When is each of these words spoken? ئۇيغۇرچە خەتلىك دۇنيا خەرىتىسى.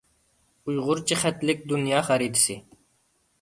ئۇيغۇرچە 0.71 1.17
خەتلىك 1.25 1.61
دۇنيا 1.73 2.01
خەرىتىسى. 2.09 2.57